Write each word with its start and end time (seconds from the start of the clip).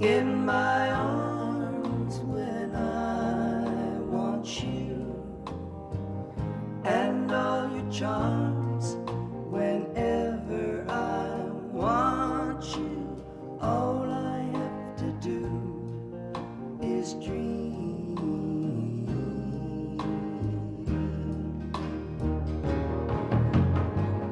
in 0.00 0.44
my 0.46 0.90
arms 0.92 2.20
when 2.20 2.74
I 2.76 3.98
want 4.02 4.62
you, 4.62 5.24
and 6.84 7.32
all 7.32 7.68
your 7.72 7.90
charms 7.90 8.96
whenever 9.50 10.84
I 10.88 11.50
want 11.72 12.64
you. 12.76 13.24
All 13.60 14.04
I 14.08 14.38
have 14.56 14.96
to 14.98 15.10
do 15.20 15.42
is 16.80 17.14
dream. 17.14 18.16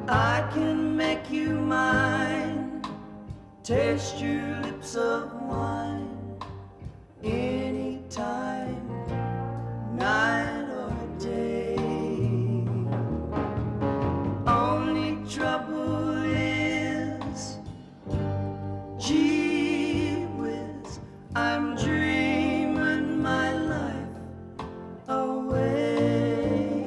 I 0.07 0.49
can 0.53 0.95
make 0.95 1.29
you 1.29 1.49
mine 1.49 2.16
taste 3.67 4.21
your 4.21 4.61
lips 4.61 4.95
of 4.95 5.29
wine 5.41 6.39
anytime, 7.21 8.87
night 9.93 10.69
or 10.71 10.95
day. 11.19 11.75
Only 14.47 15.17
trouble 15.29 16.23
is, 16.23 17.57
gee 18.97 20.23
whiz, 20.37 21.01
I'm 21.35 21.75
dreaming 21.75 23.21
my 23.21 23.51
life 23.51 24.15
away. 25.09 26.85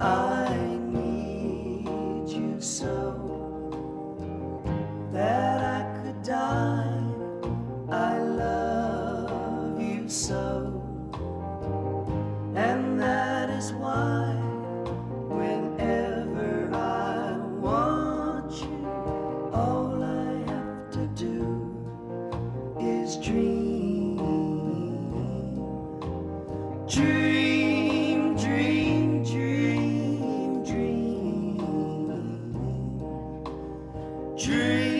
I 0.00 0.78
need 0.92 2.28
you 2.28 2.60
so 2.60 3.01
dream. 34.42 34.91